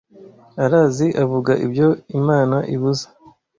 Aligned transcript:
arazi 0.63 1.07
avuga 1.23 1.51
ibyo 1.65 1.87
imana 2.19 2.57
ibuza 2.75 3.07